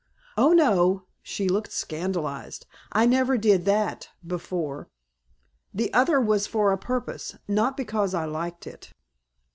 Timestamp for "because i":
7.77-8.25